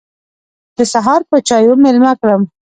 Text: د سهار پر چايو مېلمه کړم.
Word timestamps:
د 0.77 0.79
سهار 0.93 1.21
پر 1.29 1.39
چايو 1.47 1.73
مېلمه 1.83 2.11
کړم. 2.21 2.41